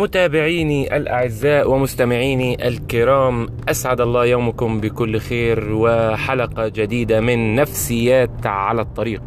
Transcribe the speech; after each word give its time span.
متابعيني 0.00 0.96
الأعزاء 0.96 1.70
ومستمعيني 1.70 2.68
الكرام 2.68 3.46
أسعد 3.68 4.00
الله 4.00 4.24
يومكم 4.26 4.80
بكل 4.80 5.18
خير 5.18 5.72
وحلقة 5.72 6.68
جديدة 6.68 7.20
من 7.20 7.54
نفسيات 7.54 8.46
على 8.46 8.82
الطريق. 8.82 9.22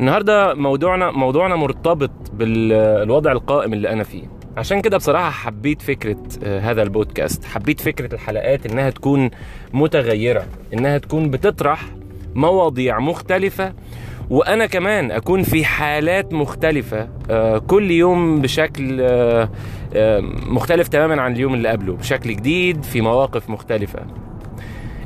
النهاردة 0.00 0.54
موضوعنا 0.54 1.10
موضوعنا 1.10 1.56
مرتبط 1.56 2.10
بالوضع 2.32 3.32
القائم 3.32 3.72
اللي 3.72 3.90
أنا 3.92 4.04
فيه. 4.04 4.22
عشان 4.56 4.80
كده 4.80 4.96
بصراحة 4.96 5.30
حبيت 5.30 5.82
فكرة 5.82 6.16
آه، 6.44 6.60
هذا 6.60 6.82
البودكاست. 6.82 7.44
حبيت 7.44 7.80
فكرة 7.80 8.14
الحلقات 8.14 8.66
إنها 8.66 8.90
تكون 8.90 9.30
متغيرة 9.72 10.44
إنها 10.74 10.98
تكون 10.98 11.30
بتطرح 11.30 11.84
مواضيع 12.34 12.98
مختلفة 12.98 13.72
وأنا 14.32 14.66
كمان 14.66 15.10
أكون 15.10 15.42
في 15.42 15.64
حالات 15.64 16.32
مختلفة 16.32 17.08
آه، 17.30 17.58
كل 17.58 17.90
يوم 17.90 18.40
بشكل 18.40 18.98
آه، 19.00 19.50
آه، 19.94 20.20
مختلف 20.46 20.88
تماما 20.88 21.22
عن 21.22 21.32
اليوم 21.32 21.54
اللي 21.54 21.68
قبله 21.68 21.96
بشكل 21.96 22.36
جديد 22.36 22.82
في 22.82 23.00
مواقف 23.00 23.50
مختلفة. 23.50 23.98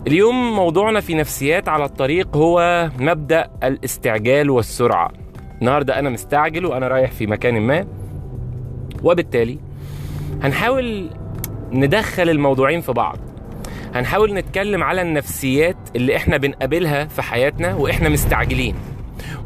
اليوم 0.07 0.57
موضوعنا 0.57 1.01
في 1.01 1.15
نفسيات 1.15 1.69
على 1.69 1.85
الطريق 1.85 2.37
هو 2.37 2.89
مبدأ 2.99 3.51
الاستعجال 3.65 4.51
والسرعة. 4.51 5.11
النهارده 5.61 5.99
أنا 5.99 6.11
مستعجل 6.11 6.67
وأنا 6.67 6.89
رايح 6.89 7.11
في 7.11 7.27
مكان 7.27 7.61
ما 7.61 7.87
وبالتالي 9.03 9.59
هنحاول 10.43 11.11
ندخل 11.73 12.31
الموضوعين 12.31 12.81
في 12.81 12.93
بعض. 12.93 13.19
هنحاول 13.95 14.35
نتكلم 14.35 14.83
على 14.83 15.03
النفسيات 15.03 15.77
اللي 15.97 16.17
إحنا 16.17 16.37
بنقابلها 16.37 17.05
في 17.05 17.23
حياتنا 17.23 17.75
وإحنا 17.75 18.09
مستعجلين. 18.09 18.75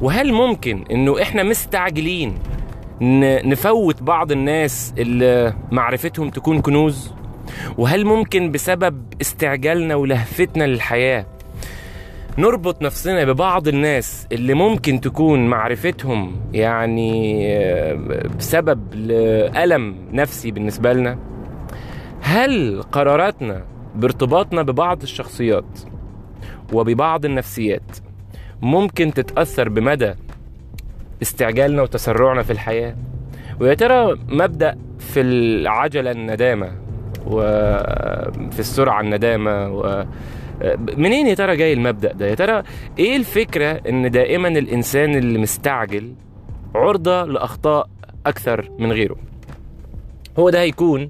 وهل 0.01 0.33
ممكن 0.33 0.85
إنه 0.91 1.23
إحنا 1.23 1.43
مستعجلين 1.43 2.35
نفوت 3.45 4.03
بعض 4.03 4.33
الناس 4.33 4.95
اللي 4.99 5.55
معرفتهم 5.73 6.31
تكون 6.31 6.61
كنوز؟ 6.61 7.13
وهل 7.79 8.05
ممكن 8.05 8.51
بسبب 8.53 9.03
استعجالنا 9.21 9.95
ولهفتنا 9.95 10.65
للحياة 10.65 11.27
نربط 12.39 12.83
نفسنا 12.83 13.25
ببعض 13.25 13.69
الناس 13.69 14.27
اللي 14.33 14.55
ممكن 14.55 15.01
تكون 15.01 15.47
معرفتهم 15.47 16.37
يعني 16.53 17.43
آه، 17.57 17.95
بسبب 18.39 18.95
لألم 18.95 19.97
نفسي 20.13 20.51
بالنسبة 20.51 20.93
لنا؟ 20.93 21.19
هل 22.21 22.83
قراراتنا 22.93 23.65
بارتباطنا 23.97 24.63
ببعض 24.63 25.03
الشخصيات 25.03 25.79
وببعض 26.73 27.25
النفسيات 27.25 27.97
ممكن 28.63 29.15
تتأثر 29.15 29.69
بمدى 29.69 30.15
استعجالنا 31.23 31.83
وتسرعنا 31.83 32.43
في 32.43 32.51
الحياة؟ 32.53 32.97
ويا 33.61 33.75
ترى 33.75 34.17
مبدأ 34.29 34.79
في 34.99 35.21
العجلة 35.21 36.11
الندامة 36.11 36.73
وفي 37.27 38.59
السرعة 38.61 39.01
الندامة 39.01 39.69
و 39.71 40.05
منين 40.97 41.27
يا 41.27 41.35
ترى 41.35 41.57
جاي 41.57 41.73
المبدأ 41.73 42.13
ده؟ 42.13 42.27
يا 42.27 42.35
ترى 42.35 42.63
إيه 42.99 43.17
الفكرة 43.17 43.81
إن 43.89 44.11
دائما 44.11 44.49
الإنسان 44.49 45.15
اللي 45.15 45.39
مستعجل 45.39 46.15
عرضة 46.75 47.25
لأخطاء 47.25 47.89
أكثر 48.27 48.71
من 48.79 48.93
غيره؟ 48.93 49.17
هو 50.39 50.51
ده 50.51 50.61
هيكون 50.61 51.09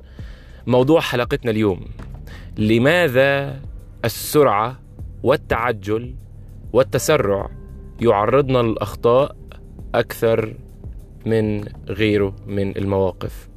موضوع 0.66 1.00
حلقتنا 1.00 1.50
اليوم. 1.50 1.80
لماذا 2.58 3.60
السرعة 4.04 4.78
والتعجل 5.22 6.14
والتسرع 6.72 7.48
يعرضنا 8.00 8.58
للأخطاء 8.58 9.36
أكثر 9.94 10.54
من 11.27 11.64
غيره 11.88 12.34
من 12.46 12.77
المواقف. 12.77 13.48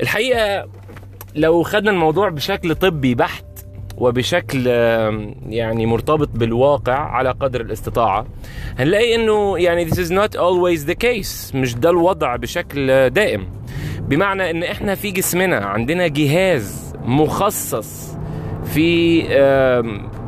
الحقيقة 0.00 0.68
لو 1.34 1.62
خدنا 1.62 1.90
الموضوع 1.90 2.28
بشكل 2.28 2.74
طبي 2.74 3.14
بحت 3.14 3.44
وبشكل 3.98 4.66
يعني 5.46 5.86
مرتبط 5.86 6.28
بالواقع 6.28 6.94
على 6.98 7.30
قدر 7.30 7.60
الاستطاعة 7.60 8.26
هنلاقي 8.78 9.14
إنه 9.14 9.58
يعني 9.58 9.90
this 9.90 9.94
is 9.94 10.10
not 10.10 10.36
always 10.38 10.88
the 10.90 10.94
case 11.04 11.54
مش 11.54 11.74
ده 11.74 11.90
الوضع 11.90 12.36
بشكل 12.36 13.10
دائم. 13.10 13.46
بمعنى 14.00 14.50
إن 14.50 14.62
إحنا 14.62 14.94
في 14.94 15.10
جسمنا 15.10 15.56
عندنا 15.56 16.06
جهاز 16.06 16.92
مخصص 17.04 18.13
في 18.74 19.26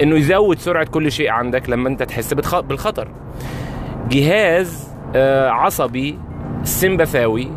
إنه 0.03 0.17
يزود 0.17 0.59
سرعة 0.59 0.87
كل 0.87 1.13
شيء 1.13 1.31
عندك 1.31 1.71
لما 1.71 1.89
أنت 1.89 2.03
تحس 2.03 2.35
بالخطر. 2.35 3.09
جهاز 4.11 4.89
آه، 5.17 5.49
عصبي 5.49 6.19
سمبثاوي 6.65 7.49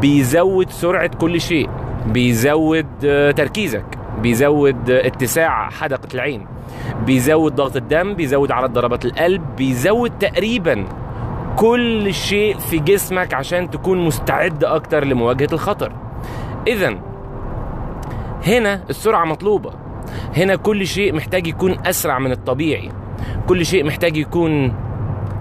بيزود 0.00 0.70
سرعة 0.70 1.10
كل 1.20 1.40
شيء. 1.40 1.70
بيزود 2.06 2.86
آه، 3.04 3.30
تركيزك. 3.30 3.84
بيزود 4.22 4.90
آه، 4.90 5.06
اتساع 5.06 5.70
حدقة 5.70 6.08
العين. 6.14 6.46
بيزود 7.06 7.54
ضغط 7.54 7.76
الدم. 7.76 8.14
بيزود 8.14 8.52
عدد 8.52 8.72
ضربات 8.72 9.04
القلب. 9.04 9.42
بيزود 9.56 10.10
تقريبا 10.18 10.84
كل 11.56 12.14
شيء 12.14 12.58
في 12.58 12.78
جسمك 12.78 13.34
عشان 13.34 13.70
تكون 13.70 13.98
مستعد 13.98 14.64
أكتر 14.64 15.04
لمواجهة 15.04 15.48
الخطر. 15.52 15.92
اذا 16.66 16.98
هنا 18.46 18.82
السرعة 18.90 19.24
مطلوبة. 19.24 19.87
هنا 20.36 20.56
كل 20.56 20.86
شيء 20.86 21.14
محتاج 21.14 21.46
يكون 21.46 21.76
أسرع 21.86 22.18
من 22.18 22.32
الطبيعي. 22.32 22.90
كل 23.46 23.66
شيء 23.66 23.84
محتاج 23.84 24.16
يكون 24.16 24.74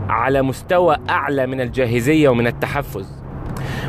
على 0.09 0.41
مستوى 0.41 0.97
أعلى 1.09 1.47
من 1.47 1.61
الجاهزية 1.61 2.29
ومن 2.29 2.47
التحفز. 2.47 3.23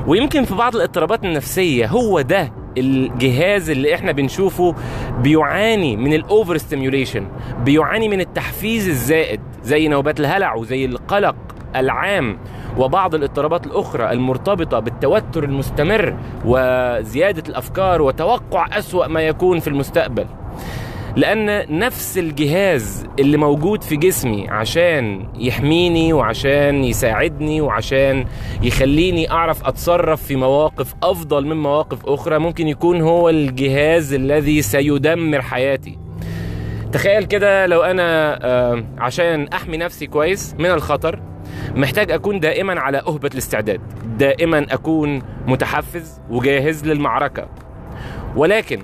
ويمكن 0.06 0.44
في 0.44 0.54
بعض 0.54 0.76
الاضطرابات 0.76 1.24
النفسية 1.24 1.86
هو 1.86 2.20
ده 2.20 2.52
الجهاز 2.78 3.70
اللي 3.70 3.94
إحنا 3.94 4.12
بنشوفه 4.12 4.74
بيعاني 5.22 5.96
من 5.96 6.12
ال 6.12 6.21
over 6.21 6.56
stimulation 6.56 7.26
بيعاني 7.64 8.08
من 8.08 8.20
التحفيز 8.20 8.88
الزائد 8.88 9.40
زي 9.62 9.88
نوبات 9.88 10.20
الهلع 10.20 10.54
وزي 10.54 10.84
القلق 10.84 11.36
العام 11.76 12.38
وبعض 12.78 13.14
الاضطرابات 13.14 13.66
الأخرى 13.66 14.12
المرتبطة 14.12 14.78
بالتوتر 14.78 15.44
المستمر 15.44 16.14
وزيادة 16.44 17.42
الأفكار 17.48 18.02
وتوقع 18.02 18.78
أسوأ 18.78 19.06
ما 19.06 19.20
يكون 19.20 19.58
في 19.60 19.68
المستقبل. 19.68 20.26
لأن 21.18 21.78
نفس 21.78 22.18
الجهاز 22.18 23.06
اللي 23.18 23.36
موجود 23.36 23.82
في 23.82 23.96
جسمي 23.96 24.48
عشان 24.48 25.28
يحميني 25.38 26.12
وعشان 26.12 26.84
يساعدني 26.84 27.60
وعشان 27.60 28.24
يخليني 28.62 29.30
أعرف 29.30 29.66
أتصرف 29.66 30.22
في 30.22 30.36
مواقف 30.36 30.94
أفضل 31.02 31.46
من 31.46 31.56
مواقف 31.56 32.06
أخرى 32.06 32.38
ممكن 32.38 32.68
يكون 32.68 33.00
هو 33.00 33.28
الجهاز 33.28 34.12
الذي 34.14 34.62
سيدمر 34.62 35.42
حياتي. 35.42 35.98
تخيل 36.92 37.24
كده 37.24 37.66
لو 37.66 37.82
أنا 37.82 38.38
آه، 38.46 38.84
عشان 38.98 39.48
أحمي 39.48 39.76
نفسي 39.76 40.06
كويس 40.06 40.54
من 40.58 40.70
الخطر 40.70 41.20
محتاج 41.74 42.10
أكون 42.10 42.40
دائما 42.40 42.80
على 42.80 42.98
أهبة 42.98 43.30
الاستعداد 43.32 43.80
دائما 44.18 44.66
أكون 44.70 45.22
متحفز 45.46 46.20
وجاهز 46.30 46.86
للمعركة. 46.86 47.48
ولكن 48.36 48.82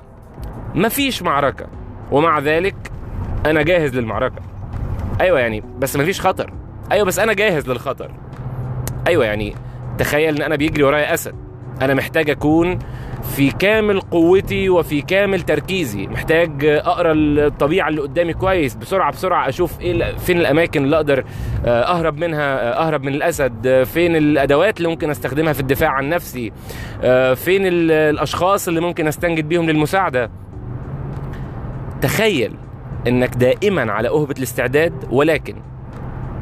مفيش 0.75 1.23
معركة. 1.23 1.84
ومع 2.15 2.39
ذلك 2.39 2.75
أنا 3.47 3.63
جاهز 3.63 3.95
للمعركة. 3.97 4.43
أيوه 5.21 5.41
يعني 5.41 5.63
بس 5.79 5.97
مفيش 5.97 6.21
خطر. 6.21 6.53
أيوه 6.93 7.05
بس 7.07 7.19
أنا 7.19 7.33
جاهز 7.33 7.69
للخطر. 7.71 8.11
أيوه 9.07 9.25
يعني 9.25 9.55
تخيل 9.99 10.37
إن 10.37 10.43
أنا 10.43 10.57
بيجري 10.57 10.83
ورايا 10.83 11.15
أسد. 11.15 11.35
أنا 11.83 11.95
محتاج 11.95 12.31
أكون 12.31 12.79
في 13.37 13.51
كامل 13.51 14.01
قوتي 14.01 14.69
وفي 14.69 15.03
كامل 15.03 15.41
تركيزي. 15.41 16.07
محتاج 16.07 16.65
أقرأ 16.65 17.13
الطبيعة 17.17 17.89
اللي 17.89 18.01
قدامي 18.01 18.33
كويس 18.35 18.75
بسرعة 18.75 19.13
بسرعة 19.13 19.49
أشوف 19.49 19.81
إيه 19.81 20.17
فين 20.17 20.39
الأماكن 20.41 20.85
اللي 20.85 20.97
أقدر 20.97 21.25
آه، 21.67 21.83
أهرب 21.83 22.19
منها 22.19 22.43
آه، 22.73 22.87
أهرب 22.87 23.03
من 23.03 23.15
الأسد. 23.15 23.83
فين 23.93 24.17
الأدوات 24.17 24.77
اللي 24.77 24.89
ممكن 24.89 25.11
أستخدمها 25.11 25.53
في 25.53 25.61
الدفاع 25.61 25.91
عن 25.91 26.09
نفسي؟ 26.09 26.53
آه، 27.03 27.35
فين 27.35 27.67
ال- 27.67 27.91
الأشخاص 27.91 28.69
اللي 28.69 28.81
ممكن 28.81 29.07
أستنجد 29.07 29.49
بيهم 29.49 29.71
للمساعدة؟ 29.71 30.31
تخيل 32.05 32.55
إنك 33.07 33.37
دائما 33.37 33.93
على 33.93 34.09
أهبة 34.09 34.35
الاستعداد 34.39 34.93
ولكن 35.11 35.57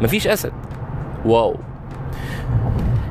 مفيش 0.03 0.27
أسد. 0.27 0.53
واو. 1.25 1.57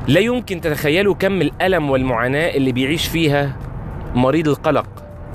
لا 0.08 0.20
يمكن 0.20 0.60
تتخيلوا 0.60 1.14
كم 1.14 1.40
الألم 1.40 1.90
والمعاناة 1.90 2.48
اللي 2.48 2.72
بيعيش 2.72 3.08
فيها 3.08 3.56
مريض 4.14 4.48
القلق 4.48 4.86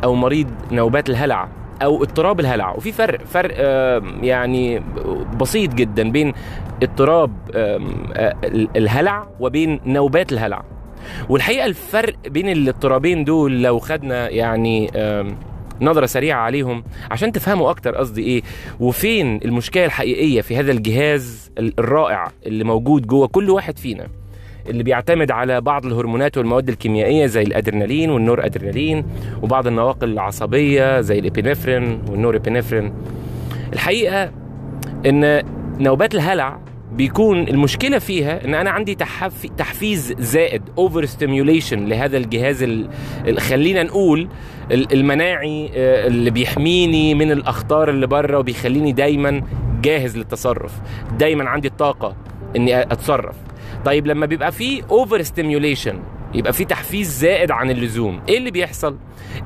أو 0.04 0.16
مريض 0.16 0.48
نوبات 0.72 1.10
الهلع 1.10 1.48
أو 1.82 2.04
اضطراب 2.04 2.40
الهلع. 2.40 2.72
وفي 2.72 2.92
فرق 2.92 3.26
فرق 3.26 3.56
يعني 4.22 4.84
بسيط 5.40 5.74
جدا 5.74 6.12
بين 6.12 6.34
اضطراب 6.84 7.32
الهلع 8.76 9.28
وبين 9.40 9.80
نوبات 9.86 10.32
الهلع. 10.32 10.64
والحقيقة 11.30 11.66
الفرق 11.66 12.16
بين 12.28 12.50
الاضطرابين 12.50 13.24
دول 13.24 13.64
لو 13.64 13.80
خدنا 13.80 14.30
يعني 14.30 14.92
نظرة 15.82 16.06
سريعة 16.06 16.40
عليهم 16.40 16.84
عشان 17.12 17.32
تفهموا 17.32 17.70
أكتر 17.70 17.96
قصدي 17.96 18.24
إيه. 18.24 18.42
وفين 18.80 19.40
المشكلة 19.46 19.86
الحقيقية 19.86 20.42
في 20.42 20.58
هذا 20.58 20.72
الجهاز 20.72 21.52
الرائع 21.60 22.32
اللي 22.46 22.64
موجود 22.64 23.08
جوه 23.08 23.28
كل 23.28 23.50
واحد 23.50 23.78
فينا 23.80 24.08
اللي 24.70 24.84
بيعتمد 24.84 25.32
على 25.32 25.62
بعض 25.62 25.86
الهرمونات 25.86 26.38
والمواد 26.38 26.70
الكيميائية 26.70 27.26
زي 27.26 27.42
الأدرينالين 27.42 28.10
والنور 28.10 28.46
أدرينالين 28.46 29.06
وبعض 29.42 29.68
النواقل 29.68 30.12
العصبية 30.12 31.02
زي 31.02 31.20
الإبينفرين 31.20 32.02
والنور 32.10 32.36
إبينفرين. 32.36 32.94
الحقيقة 33.74 34.32
إن 35.06 35.44
نوبات 35.80 36.16
الهلع 36.16 36.60
بيكون 36.94 37.48
المشكلة 37.48 38.00
فيها 38.00 38.46
إن 38.46 38.54
أنا 38.54 38.70
عندي 38.70 38.96
تحف... 38.96 39.46
تحفيز 39.58 40.14
زائد 40.20 40.62
over 40.78 41.06
stimulation 41.06 41.86
لهذا 41.86 42.18
الجهاز 42.18 42.64
ال... 42.64 42.90
ال- 43.28 43.40
خلينا 43.42 43.84
نقول 43.84 44.28
ال- 44.72 44.94
المناعي 44.94 45.72
آه، 45.76 46.08
اللي 46.08 46.30
بيحميني 46.30 47.16
من 47.16 47.32
الأخطار 47.32 47.90
اللي 47.90 48.08
بره 48.08 48.38
وبيخليني 48.40 48.92
دايما 48.92 49.42
جاهز 49.82 50.18
للتصرف. 50.18 50.72
دايما 51.20 51.50
عندي 51.50 51.68
الطاقة 51.68 52.16
إني 52.56 52.82
أتصرف. 52.82 53.36
طيب 53.86 54.08
لما 54.08 54.26
بيبقى 54.26 54.52
في 54.52 54.84
over 54.90 55.22
stimulation 55.22 56.00
يبقى 56.34 56.54
في 56.54 56.66
تحفيز 56.66 57.20
زائد 57.20 57.52
عن 57.52 57.70
اللزوم 57.72 58.20
إيه 58.30 58.38
اللي 58.38 58.52
بيحصل؟ 58.52 58.98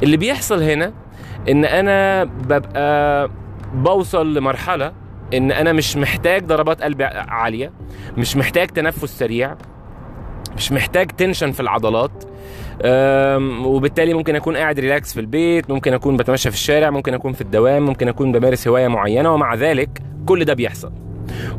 اللي 0.03 0.17
بيحصل 0.17 0.63
هنا 0.63 0.93
إن 1.49 1.65
أنا 1.65 2.23
ببقى 2.23 3.29
بوصل 3.73 4.33
لمرحلة 4.33 4.93
إن 5.33 5.51
أنا 5.51 5.73
مش 5.73 5.97
محتاج 5.97 6.45
ضربات 6.45 6.81
قلب 6.81 7.01
عالية 7.27 7.71
مش 8.17 8.37
محتاج 8.37 8.67
تنفس 8.67 9.19
سريع 9.19 9.55
مش 10.61 10.71
محتاج 10.71 11.07
tension 11.11 11.51
في 11.51 11.59
العضلات. 11.59 12.11
وبالتالي 13.65 14.13
ممكن 14.13 14.35
أكون 14.35 14.57
قاعد 14.57 14.79
relax 14.79 15.13
في 15.13 15.19
البيت 15.19 15.69
ممكن 15.69 15.93
أكون 15.93 16.17
بتمشى 16.17 16.49
في 16.49 16.55
الشارع 16.55 16.89
ممكن 16.89 17.13
أكون 17.13 17.33
في 17.33 17.41
الدوام 17.41 17.85
ممكن 17.85 18.07
أكون 18.07 18.31
بمارس 18.31 18.67
هواية 18.67 18.87
معينة 18.87 19.33
ومع 19.33 19.55
ذلك 19.55 19.89
كل 20.25 20.45
ده 20.45 20.53
بيحصل. 20.53 20.91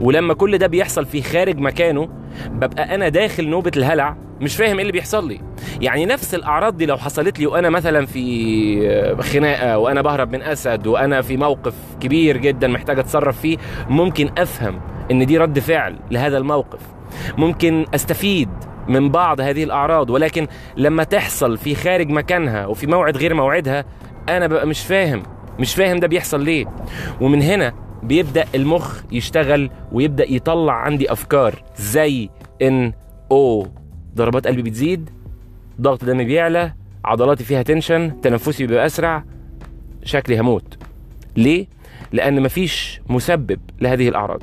ولما 0.01 0.35
كل 0.35 0.59
ده 0.59 0.67
بيحصل 0.67 1.07
في 1.07 1.23
خارج 1.23 1.59
مكانه 1.59 2.09
ببقى 2.51 2.95
أنا 2.95 3.09
داخل 3.09 3.49
نوبة 3.49 3.71
الهلع 3.77 4.17
مش 4.41 4.57
فاهم 4.57 4.75
إيه 4.75 4.81
اللي 4.81 4.93
بيحصل 4.93 5.29
لي. 5.29 5.41
يعني 5.81 6.07
نفس 6.07 6.35
الأعراض 6.35 6.77
دي 6.77 6.87
لو 6.87 6.97
حصلت 6.97 7.39
لي 7.39 7.47
وأنا 7.47 7.71
مثلا 7.71 8.07
في 8.07 9.17
خناقة 9.21 9.79
وأنا 9.79 10.03
بهرب 10.03 10.33
من 10.33 10.43
أسد 10.43 10.87
وأنا 10.87 11.23
في 11.23 11.37
موقف 11.37 11.75
كبير 12.01 12.37
جدا 12.37 12.69
محتاج 12.69 12.99
أتصرف 12.99 13.41
فيه 13.41 13.57
ممكن 13.89 14.31
أفهم 14.39 14.81
إن 15.11 15.27
دي 15.27 15.39
رد 15.39 15.59
فعل 15.59 15.99
لهذا 16.11 16.39
الموقف. 16.39 16.81
ممكن 17.39 17.87
أستفيد 17.95 18.49
من 18.89 19.09
بعض 19.11 19.41
هذه 19.41 19.65
الأعراض 19.65 20.11
ولكن 20.11 20.47
لما 20.77 21.05
تحصل 21.05 21.59
في 21.59 21.75
خارج 21.75 22.11
مكانها 22.11 22.67
وفي 22.67 22.87
موعد 22.87 23.17
غير 23.17 23.35
موعدها 23.35 23.85
أنا 24.29 24.47
ببقى 24.47 24.67
مش 24.67 24.81
فاهم 24.81 25.23
مش 25.59 25.75
فاهم 25.75 25.97
ده 25.99 26.07
بيحصل 26.07 26.45
ليه. 26.45 26.67
ومن 27.21 27.43
هنا 27.43 27.73
بيبدأ 28.03 28.45
المخ 28.55 29.03
يشتغل 29.13 29.71
ويبدأ 29.93 30.33
يطلع 30.33 30.73
عندي 30.73 31.13
أفكار 31.13 31.63
زي 31.77 32.29
إن 32.63 32.93
اوه 33.31 33.71
ضربات 34.17 34.47
قلبي 34.47 34.63
بتزيد 34.63 35.11
ضغط 35.81 36.05
دمي 36.05 36.25
بيعلى 36.25 36.73
عضلاتي 37.05 37.45
فيها 37.45 37.63
tension 37.63 38.21
تنفسي 38.21 38.67
بيبقى 38.67 38.87
أسرع 38.87 39.25
شكلي 40.05 40.41
هموت. 40.41 40.79
ليه؟ 41.37 41.67
لأن 42.13 42.43
مفيش 42.43 43.01
مسبب 43.09 43.61
لهذه 43.81 44.09
الأعراض. 44.09 44.43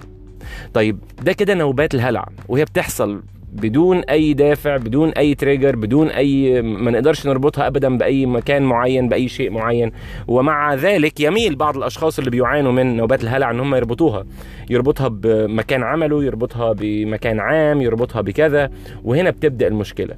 طيب 0.74 1.00
ده 1.21 1.33
كده 1.33 1.53
نوبات 1.53 1.95
الهلع 1.95 2.25
وهي 2.47 2.65
بتحصل 2.65 3.21
بدون 3.54 4.00
أي 4.00 4.34
دافع 4.34 4.78
بدون 4.78 5.10
أي 5.10 5.36
trigger 5.36 5.75
بدون 5.75 6.07
أي 6.07 6.62
ما 6.62 6.92
نقدرش 6.92 7.28
نربطها 7.28 7.68
ابدا 7.68 7.98
بأي 7.98 8.25
مكان 8.25 8.63
معين 8.63 9.10
بأي 9.10 9.28
شيء 9.28 9.51
معين. 9.51 9.92
ومع 10.28 10.74
ذلك 10.74 11.19
يميل 11.19 11.56
بعض 11.56 11.78
الأشخاص 11.78 12.19
اللي 12.19 12.31
بيعانوا 12.31 12.72
من 12.72 12.98
نوبات 12.98 13.24
الهلع 13.24 13.51
إن 13.51 13.60
هم 13.60 13.75
يربطوها. 13.75 14.25
يربطها 14.69 15.07
بمكان 15.07 15.84
عمله 15.84 16.24
يربطها 16.24 16.74
بمكان 16.74 17.40
عام 17.40 17.81
يربطها 17.81 18.22
بكذا. 18.22 18.72
وهنا 19.04 19.30
بتبدأ 19.30 19.68
المشكلة. 19.68 20.16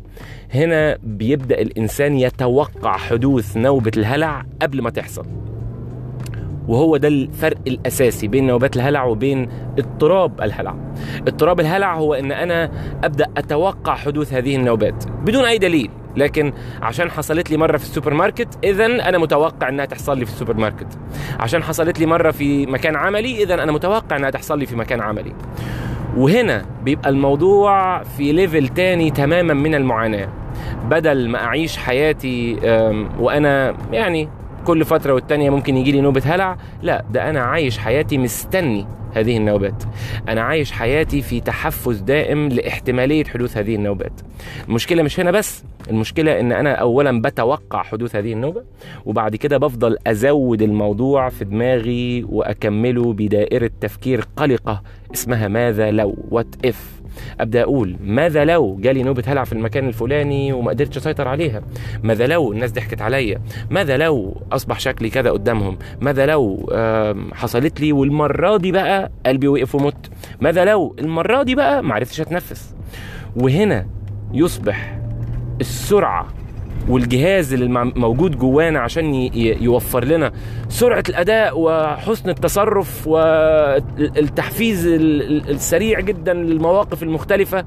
هنا 0.53 0.97
بيبدأ 1.03 1.61
الإنسان 1.61 2.17
يتوقع 2.17 2.97
حدوث 2.97 3.57
نوبة 3.57 3.91
الهلع 3.97 4.45
قبل 4.61 4.81
ما 4.81 4.89
تحصل. 4.89 5.25
وهو 6.71 6.97
ده 6.97 7.07
الفرق 7.07 7.57
الأساسي 7.67 8.27
بين 8.27 8.47
نوبات 8.47 8.75
الهلع 8.75 9.03
وبين 9.03 9.49
اضطراب 9.79 10.41
الهلع. 10.41 10.75
اضطراب 11.27 11.59
الهلع 11.59 11.95
هو 11.95 12.13
إن 12.13 12.31
أنا 12.31 12.71
أبدأ 13.03 13.25
أتوقع 13.37 13.95
حدوث 13.95 14.33
هذه 14.33 14.55
النوبات 14.55 15.03
بدون 15.25 15.45
أي 15.45 15.57
دليل 15.57 15.89
لكن 16.17 16.53
عشان 16.81 17.11
حصلت 17.11 17.51
لي 17.51 17.57
مرة 17.57 17.77
في 17.77 17.83
السوبر 17.83 18.13
ماركت 18.13 18.47
اذا 18.63 18.85
أنا 18.85 19.17
متوقع 19.17 19.69
إنها 19.69 19.85
تحصل 19.85 20.17
لي 20.17 20.25
في 20.25 20.31
السوبر 20.31 20.57
ماركت 20.57 20.87
عشان 21.39 21.63
حصلت 21.63 21.99
لي 21.99 22.05
مرة 22.05 22.31
في 22.31 22.65
مكان 22.65 22.95
عملي 22.95 23.43
اذا 23.43 23.53
أنا 23.63 23.71
متوقع 23.71 24.15
إنها 24.17 24.29
تحصل 24.29 24.59
لي 24.59 24.65
في 24.65 24.75
مكان 24.75 25.01
عملي. 25.01 25.33
وهنا 26.17 26.65
بيبقى 26.83 27.09
الموضوع 27.09 28.03
في 28.03 28.31
level 28.31 28.67
تاني 28.67 29.11
تماما 29.11 29.53
من 29.53 29.75
المعاناة. 29.75 30.27
بدل 30.89 31.29
ما 31.29 31.43
أعيش 31.43 31.77
حياتي 31.77 32.55
وأنا 33.19 33.75
يعني 33.91 34.29
كل 34.65 34.85
فترة 34.85 35.13
والتانية 35.13 35.49
ممكن 35.49 35.77
يجي 35.77 35.91
لي 35.91 36.01
نوبة 36.01 36.21
هلع. 36.25 36.57
لا 36.81 37.05
ده 37.11 37.29
أنا 37.29 37.39
عايش 37.39 37.77
حياتي 37.77 38.17
مستني 38.17 38.85
هذه 39.13 39.37
النوبات. 39.37 39.83
أنا 40.29 40.41
عايش 40.41 40.71
حياتي 40.71 41.21
في 41.21 41.39
تحفز 41.39 41.99
دائم 41.99 42.49
لاحتمالية 42.49 43.23
حدوث 43.23 43.57
هذه 43.57 43.75
النوبات. 43.75 44.11
المشكلة 44.67 45.03
مش 45.03 45.19
هنا 45.19 45.31
بس 45.31 45.63
المشكلة 45.89 46.39
إن 46.39 46.51
أنا 46.51 46.73
اولا 46.73 47.21
بتوقع 47.21 47.83
حدوث 47.83 48.15
هذه 48.15 48.33
النوبة 48.33 48.63
وبعد 49.05 49.35
كده 49.35 49.57
بفضل 49.57 49.97
أزود 50.07 50.61
الموضوع 50.61 51.29
في 51.29 51.45
دماغي 51.45 52.23
وأكمله 52.29 53.13
بدائرة 53.13 53.71
تفكير 53.81 54.25
قلقة 54.35 54.81
اسمها 55.13 55.47
ماذا 55.47 55.91
لو؟ 55.91 56.15
what 56.31 56.65
if 56.65 57.00
أبدأ 57.39 57.61
أقول 57.63 57.95
ماذا 58.03 58.45
لو 58.45 58.77
جالي 58.81 59.03
نوبة 59.03 59.23
هلع 59.27 59.43
في 59.43 59.53
المكان 59.53 59.87
الفلاني 59.87 60.53
وما 60.53 60.69
قدرتش 60.71 60.97
أسيطر 60.97 61.27
عليها؟ 61.27 61.61
ماذا 62.03 62.27
لو 62.27 62.51
الناس 62.53 62.71
ضحكت 62.71 63.01
عليا؟ 63.01 63.41
ماذا 63.69 63.97
لو 63.97 64.41
أصبح 64.51 64.79
شكلي 64.79 65.09
كذا 65.09 65.29
قدامهم؟ 65.31 65.77
ماذا 66.01 66.25
لو 66.25 66.69
حصلت 67.33 67.81
لي 67.81 67.91
والمرة 67.91 68.57
دي 68.57 68.71
بقى 68.71 69.11
قلبي 69.25 69.47
وقف 69.47 69.75
ومت؟ 69.75 70.09
ماذا 70.41 70.65
لو 70.65 70.95
المرة 70.99 71.43
دي 71.43 71.55
بقى 71.55 71.83
ما 71.83 71.93
عرفتش 71.95 72.21
أتنفس؟ 72.21 72.75
وهنا 73.35 73.85
يصبح 74.33 74.99
السرعة 75.61 76.27
والجهاز 76.89 77.53
اللي 77.53 77.91
موجود 77.95 78.37
جوانا 78.37 78.79
عشان 78.79 79.13
يوفر 79.61 80.05
لنا 80.05 80.31
سرعة 80.69 81.03
الأداء 81.09 81.59
وحسن 81.59 82.29
التصرف 82.29 83.07
والتحفيز 83.07 84.87
ال- 84.87 85.21
ال- 85.21 85.49
السريع 85.49 85.99
جدا 85.99 86.33
للمواقف 86.33 87.03
المختلفة 87.03 87.65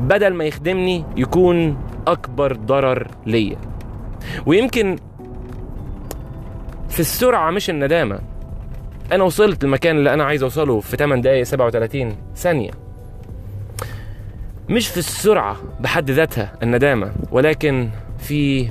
بدل 0.00 0.34
ما 0.34 0.44
يخدمني 0.44 1.04
يكون 1.16 1.76
أكبر 2.06 2.56
ضرر 2.56 3.06
ليا. 3.26 3.56
ويمكن 4.46 4.96
في 6.88 7.00
السرعة 7.00 7.50
مش 7.50 7.70
الندامة. 7.70 8.18
أنا 9.12 9.24
وصلت 9.24 9.64
المكان 9.64 9.96
اللي 9.96 10.14
أنا 10.14 10.24
عايز 10.24 10.42
أوصله 10.42 10.80
في 10.80 10.96
8 10.96 11.22
دقائق 11.22 11.42
37 11.42 12.16
ثانية. 12.36 12.70
مش 14.68 14.88
في 14.88 14.96
السرعة 14.96 15.56
بحد 15.80 16.10
ذاتها 16.10 16.52
الندامة 16.62 17.12
ولكن 17.32 17.88
في 18.20 18.70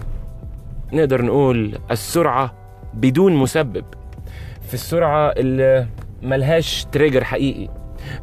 نقدر 0.93 1.21
نقول 1.21 1.77
السرعة 1.91 2.53
بدون 2.93 3.35
مسبب. 3.35 3.85
في 4.67 4.73
السرعة 4.73 5.29
اللي 5.29 5.87
ملهاش 6.23 6.85
تريجر 6.91 7.23
حقيقي. 7.23 7.69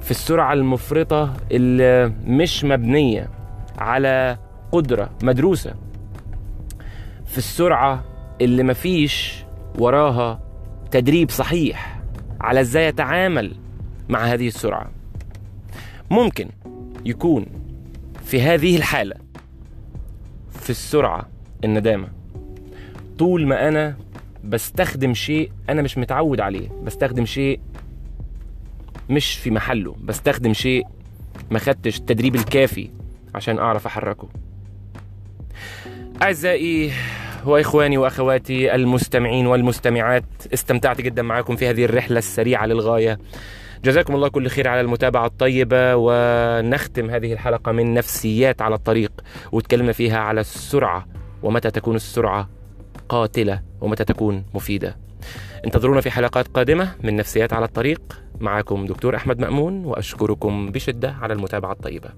في 0.01 0.11
السرعة 0.11 0.53
المفرطة 0.53 1.33
اللي 1.53 2.13
مش 2.27 2.65
مبنية 2.65 3.31
على 3.79 4.39
قدرة 4.73 5.11
مدروسة. 5.23 5.75
في 7.27 7.39
السرعة 7.39 8.05
اللي 8.41 8.63
مفيش 8.63 9.45
وراها 9.79 10.41
تدريب 10.91 11.31
صحيح 11.31 12.01
على 12.41 12.61
إزاي 12.61 12.89
أتعامل 12.89 13.57
مع 14.09 14.25
هذه 14.25 14.47
السرعة. 14.49 14.91
ممكن 16.11 16.49
يكون 17.05 17.47
في 18.25 18.43
هذه 18.43 18.77
الحالة 18.77 19.26
في 20.67 20.71
السرعة 20.71 21.29
الندامة. 21.65 22.09
طول 23.19 23.47
ما 23.47 23.69
أنا 23.69 23.97
بستخدم 24.45 25.15
شيء 25.15 25.51
أنا 25.69 25.83
مش 25.83 25.99
متعود 25.99 26.41
عليه. 26.41 26.69
بستخدم 26.85 27.25
شيء 27.25 27.61
مش 29.11 29.35
في 29.35 29.51
محله. 29.51 29.97
بستخدم 30.05 30.53
شيء 30.53 30.87
ما 31.51 31.59
خدتش 31.59 31.99
التدريب 31.99 32.35
الكافي 32.35 32.91
عشان 33.35 33.59
أعرف 33.59 33.87
أحركه. 33.87 34.29
أعزائي 36.23 36.93
وإخواني 37.45 37.99
وأخواتي 37.99 38.75
المستمعين 38.75 39.47
والمستمعات 39.47 40.25
استمتعت 40.55 41.01
جدا 41.01 41.23
معاكم 41.23 41.57
في 41.57 41.71
هذه 41.71 41.85
الرحلة 41.85 42.19
السريعة 42.19 42.67
للغاية. 42.67 43.19
جزاكم 43.85 44.15
الله 44.15 44.29
كل 44.29 44.49
خير 44.49 44.69
على 44.69 44.81
المتابعة 44.81 45.27
الطيبة 45.27 45.97
ونختم 45.97 47.11
هذه 47.11 47.33
الحلقة 47.33 47.73
من 47.73 47.95
نفسيات 47.95 48.63
على 48.63 48.75
الطريق 48.75 49.13
وتكلمنا 49.53 49.93
فيها 49.93 50.19
على 50.19 50.41
السرعة 50.41 51.07
ومتى 51.43 51.71
تكون 51.71 51.97
السرعة 51.97 52.49
قاتلة 53.09 53.63
ومتى 53.81 54.05
تكون 54.05 54.45
مفيدة. 54.55 54.97
انتظرونا 55.65 56.01
في 56.01 56.11
حلقات 56.11 56.49
قادمة 56.49 56.95
من 57.03 57.17
نفسيات 57.17 57.53
على 57.53 57.65
الطريق. 57.65 58.01
معكم 58.41 58.87
دكتور 58.87 59.17
أحمد 59.17 59.39
مأمون 59.41 59.85
وأشكركم 59.85 60.71
بشدة 60.73 61.17
على 61.21 61.35
المتابعة 61.35 61.73
الطيبة. 61.73 62.09